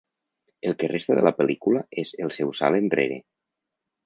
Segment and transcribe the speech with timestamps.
[0.69, 3.21] El que resta de la pel·lícula és el seu salt enrere.